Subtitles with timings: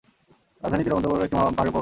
[0.61, 1.79] রাজধানী তিরুবনন্তপুরম একটি পাহাড়ের উপর অবস্থিত।